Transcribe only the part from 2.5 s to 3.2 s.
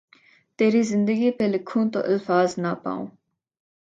نہ پاؤں